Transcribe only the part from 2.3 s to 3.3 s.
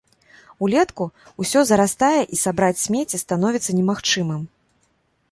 і сабраць смецце